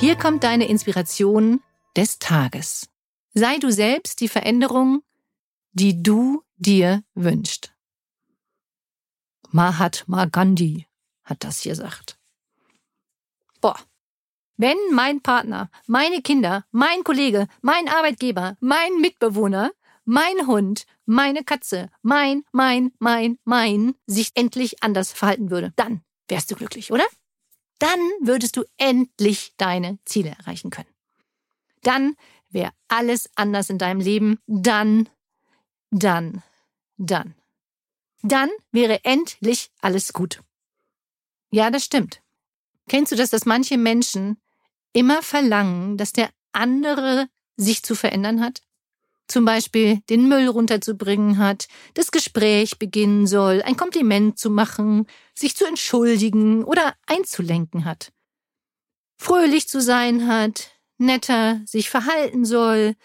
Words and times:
Hier 0.00 0.14
kommt 0.14 0.44
deine 0.44 0.68
Inspiration 0.68 1.60
des 1.96 2.20
Tages. 2.20 2.88
Sei 3.34 3.58
du 3.58 3.72
selbst 3.72 4.20
die 4.20 4.28
Veränderung, 4.28 5.02
die 5.72 6.04
du 6.04 6.44
dir 6.56 7.02
wünschst. 7.14 7.74
Mahatma 9.50 10.26
Gandhi 10.26 10.86
hat 11.24 11.42
das 11.42 11.60
hier 11.60 11.72
gesagt. 11.72 12.16
Boah. 13.60 13.76
Wenn 14.56 14.76
mein 14.92 15.20
Partner, 15.20 15.68
meine 15.88 16.22
Kinder, 16.22 16.64
mein 16.70 17.02
Kollege, 17.02 17.48
mein 17.60 17.88
Arbeitgeber, 17.88 18.56
mein 18.60 19.00
Mitbewohner, 19.00 19.72
mein 20.04 20.46
Hund, 20.46 20.86
meine 21.06 21.42
Katze, 21.42 21.90
mein, 22.02 22.44
mein, 22.52 22.92
mein, 23.00 23.38
mein 23.44 23.96
sich 24.06 24.30
endlich 24.34 24.80
anders 24.80 25.10
verhalten 25.10 25.50
würde, 25.50 25.72
dann 25.74 26.02
wärst 26.28 26.52
du 26.52 26.54
glücklich, 26.54 26.92
oder? 26.92 27.04
Dann 27.78 28.00
würdest 28.20 28.56
du 28.56 28.64
endlich 28.76 29.54
deine 29.56 29.98
Ziele 30.04 30.30
erreichen 30.30 30.70
können. 30.70 30.88
Dann 31.82 32.16
wäre 32.50 32.72
alles 32.88 33.30
anders 33.36 33.70
in 33.70 33.78
deinem 33.78 34.00
Leben. 34.00 34.40
Dann, 34.46 35.08
dann, 35.90 36.42
dann. 36.96 37.34
Dann 38.22 38.50
wäre 38.72 39.04
endlich 39.04 39.70
alles 39.80 40.12
gut. 40.12 40.42
Ja, 41.50 41.70
das 41.70 41.84
stimmt. 41.84 42.20
Kennst 42.88 43.12
du 43.12 43.16
das, 43.16 43.30
dass 43.30 43.46
manche 43.46 43.78
Menschen 43.78 44.40
immer 44.92 45.22
verlangen, 45.22 45.96
dass 45.96 46.12
der 46.12 46.30
andere 46.52 47.28
sich 47.56 47.82
zu 47.82 47.94
verändern 47.94 48.40
hat? 48.40 48.62
Zum 49.28 49.44
Beispiel 49.44 50.00
den 50.08 50.26
Müll 50.26 50.48
runterzubringen 50.48 51.36
hat, 51.36 51.68
das 51.94 52.10
Gespräch 52.10 52.78
beginnen 52.78 53.26
soll, 53.26 53.62
ein 53.62 53.76
Kompliment 53.76 54.38
zu 54.38 54.48
machen, 54.48 55.06
sich 55.34 55.54
zu 55.54 55.66
entschuldigen 55.66 56.64
oder 56.64 56.94
einzulenken 57.06 57.84
hat. 57.84 58.10
Fröhlich 59.18 59.68
zu 59.68 59.82
sein 59.82 60.26
hat, 60.26 60.70
netter 60.96 61.60
sich 61.66 61.90
verhalten 61.90 62.46
soll, 62.46 62.96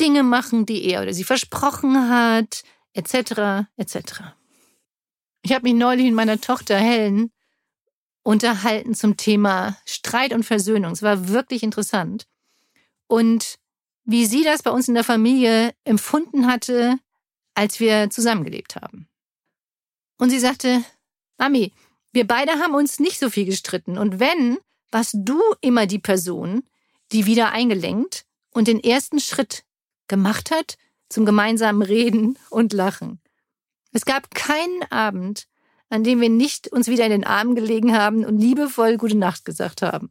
Dinge 0.00 0.22
machen, 0.22 0.66
die 0.66 0.84
er 0.84 1.02
oder 1.02 1.12
sie 1.12 1.24
versprochen 1.24 2.08
hat, 2.08 2.62
etc. 2.92 3.66
etc. 3.76 4.22
Ich 5.42 5.52
habe 5.52 5.64
mich 5.64 5.74
neulich 5.74 6.06
mit 6.06 6.14
meiner 6.14 6.40
Tochter 6.40 6.76
Helen 6.76 7.32
unterhalten 8.22 8.94
zum 8.94 9.16
Thema 9.16 9.76
Streit 9.84 10.32
und 10.32 10.44
Versöhnung. 10.44 10.92
Es 10.92 11.02
war 11.02 11.28
wirklich 11.28 11.62
interessant. 11.62 12.26
Und 13.06 13.56
wie 14.06 14.24
sie 14.24 14.44
das 14.44 14.62
bei 14.62 14.70
uns 14.70 14.88
in 14.88 14.94
der 14.94 15.04
Familie 15.04 15.74
empfunden 15.84 16.46
hatte, 16.46 16.98
als 17.54 17.80
wir 17.80 18.08
zusammengelebt 18.08 18.76
haben. 18.76 19.08
Und 20.18 20.30
sie 20.30 20.38
sagte, 20.38 20.82
Mami, 21.38 21.72
wir 22.12 22.26
beide 22.26 22.52
haben 22.52 22.74
uns 22.74 23.00
nicht 23.00 23.18
so 23.18 23.28
viel 23.28 23.44
gestritten. 23.44 23.98
Und 23.98 24.20
wenn, 24.20 24.58
warst 24.90 25.16
du 25.18 25.40
immer 25.60 25.86
die 25.86 25.98
Person, 25.98 26.62
die 27.12 27.26
wieder 27.26 27.50
eingelenkt 27.50 28.24
und 28.52 28.68
den 28.68 28.82
ersten 28.82 29.20
Schritt 29.20 29.64
gemacht 30.08 30.50
hat 30.50 30.78
zum 31.08 31.26
gemeinsamen 31.26 31.82
Reden 31.82 32.38
und 32.48 32.72
Lachen. 32.72 33.20
Es 33.92 34.04
gab 34.04 34.34
keinen 34.34 34.82
Abend, 34.90 35.46
an 35.88 36.04
dem 36.04 36.20
wir 36.20 36.30
nicht 36.30 36.68
uns 36.68 36.88
wieder 36.88 37.04
in 37.04 37.10
den 37.10 37.24
Armen 37.24 37.54
gelegen 37.54 37.96
haben 37.96 38.24
und 38.24 38.38
liebevoll 38.38 38.96
gute 38.96 39.16
Nacht 39.16 39.44
gesagt 39.44 39.82
haben. 39.82 40.10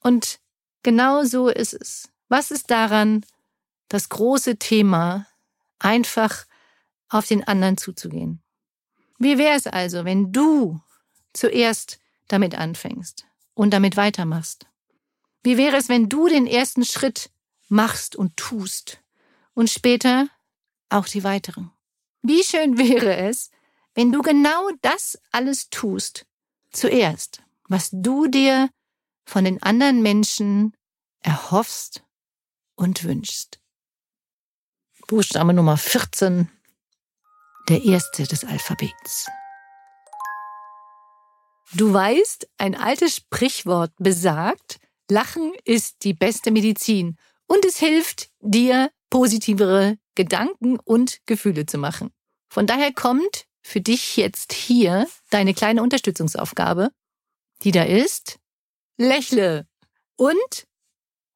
Und 0.00 0.40
genau 0.82 1.24
so 1.24 1.48
ist 1.48 1.74
es. 1.74 2.08
Was 2.28 2.50
ist 2.50 2.70
daran 2.70 3.24
das 3.88 4.08
große 4.10 4.56
Thema, 4.56 5.26
einfach 5.78 6.46
auf 7.08 7.26
den 7.26 7.46
anderen 7.46 7.78
zuzugehen? 7.78 8.42
Wie 9.18 9.38
wäre 9.38 9.56
es 9.56 9.66
also, 9.66 10.04
wenn 10.04 10.32
du 10.32 10.80
zuerst 11.32 11.98
damit 12.28 12.54
anfängst 12.54 13.26
und 13.54 13.70
damit 13.70 13.96
weitermachst? 13.96 14.66
Wie 15.42 15.56
wäre 15.56 15.76
es, 15.76 15.88
wenn 15.88 16.08
du 16.08 16.28
den 16.28 16.46
ersten 16.46 16.84
Schritt 16.84 17.30
machst 17.68 18.14
und 18.14 18.36
tust 18.36 19.00
und 19.54 19.70
später 19.70 20.28
auch 20.90 21.06
die 21.06 21.24
weiteren? 21.24 21.72
Wie 22.22 22.42
schön 22.42 22.76
wäre 22.78 23.16
es, 23.16 23.50
wenn 23.94 24.12
du 24.12 24.20
genau 24.22 24.68
das 24.82 25.18
alles 25.32 25.70
tust, 25.70 26.26
zuerst, 26.70 27.42
was 27.68 27.88
du 27.90 28.26
dir 28.26 28.68
von 29.24 29.44
den 29.44 29.62
anderen 29.62 30.02
Menschen 30.02 30.76
erhoffst 31.22 32.02
und 32.78 33.04
wünschst. 33.04 33.60
Buchstabe 35.08 35.52
Nummer 35.52 35.76
14, 35.76 36.48
der 37.68 37.84
erste 37.84 38.24
des 38.24 38.44
Alphabets. 38.44 39.26
Du 41.74 41.92
weißt, 41.92 42.48
ein 42.56 42.74
altes 42.74 43.16
Sprichwort 43.16 43.92
besagt, 43.98 44.78
Lachen 45.10 45.52
ist 45.64 46.04
die 46.04 46.14
beste 46.14 46.50
Medizin 46.50 47.16
und 47.46 47.64
es 47.64 47.78
hilft 47.78 48.30
dir, 48.40 48.90
positivere 49.10 49.98
Gedanken 50.14 50.78
und 50.78 51.20
Gefühle 51.26 51.66
zu 51.66 51.78
machen. 51.78 52.10
Von 52.50 52.66
daher 52.66 52.92
kommt 52.92 53.46
für 53.62 53.80
dich 53.80 54.16
jetzt 54.16 54.52
hier 54.52 55.06
deine 55.30 55.54
kleine 55.54 55.82
Unterstützungsaufgabe, 55.82 56.90
die 57.62 57.70
da 57.70 57.84
ist, 57.84 58.38
lächle 58.98 59.66
und 60.16 60.66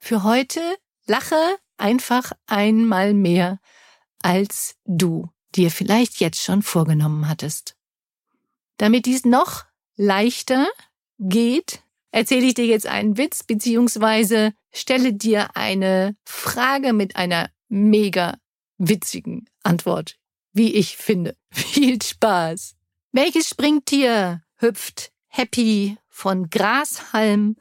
für 0.01 0.23
heute 0.23 0.61
lache 1.07 1.59
einfach 1.77 2.33
einmal 2.47 3.15
mehr, 3.15 3.61
als 4.23 4.77
du 4.85 5.31
dir 5.55 5.71
vielleicht 5.71 6.21
jetzt 6.21 6.43
schon 6.43 6.63
vorgenommen 6.63 7.29
hattest. 7.29 7.77
Damit 8.77 9.07
dies 9.07 9.25
noch 9.25 9.65
leichter 9.97 10.69
geht, 11.19 11.83
erzähle 12.11 12.47
ich 12.47 12.55
dir 12.55 12.67
jetzt 12.67 12.87
einen 12.87 13.17
Witz 13.17 13.43
beziehungsweise 13.45 14.55
stelle 14.73 15.13
dir 15.13 15.57
eine 15.57 16.17
Frage 16.25 16.93
mit 16.93 17.17
einer 17.17 17.51
mega 17.69 18.37
witzigen 18.79 19.49
Antwort 19.63 20.17
wie 20.53 20.75
ich 20.75 20.97
finde. 20.97 21.37
Viel 21.51 22.01
Spaß. 22.01 22.77
Welches 23.13 23.49
Springtier 23.49 24.43
hüpft 24.57 25.13
happy 25.27 25.97
von 26.09 26.51
Grashalm 26.51 27.57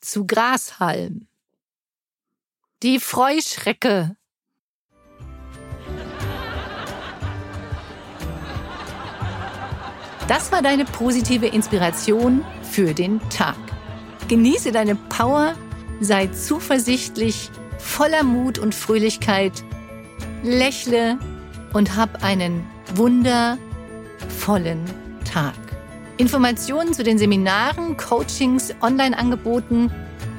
zu 0.00 0.26
Grashalm? 0.26 1.28
Die 2.82 2.98
Freuschrecke. 2.98 4.16
Das 10.26 10.50
war 10.50 10.62
deine 10.62 10.84
positive 10.84 11.46
Inspiration 11.46 12.44
für 12.64 12.92
den 12.92 13.20
Tag. 13.30 13.54
Genieße 14.26 14.72
deine 14.72 14.96
Power, 14.96 15.54
sei 16.00 16.26
zuversichtlich, 16.26 17.50
voller 17.78 18.24
Mut 18.24 18.58
und 18.58 18.74
Fröhlichkeit, 18.74 19.62
lächle 20.42 21.20
und 21.72 21.94
hab 21.94 22.24
einen 22.24 22.66
wundervollen 22.96 23.60
Tag. 25.24 25.54
Informationen 26.16 26.94
zu 26.94 27.04
den 27.04 27.16
Seminaren, 27.16 27.96
Coachings, 27.96 28.74
Online-Angeboten, 28.80 29.92